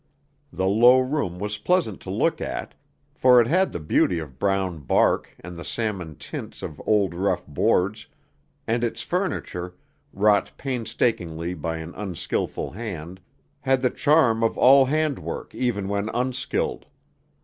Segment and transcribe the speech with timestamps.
[0.51, 2.73] The low room was pleasant to look at,
[3.13, 7.45] for it had the beauty of brown bark and the salmon tints of old rough
[7.45, 8.07] boards,
[8.65, 9.75] and its furniture,
[10.11, 13.19] wrought painstakingly by an unskillful hand,
[13.59, 16.87] had the charm of all handwork even when unskilled.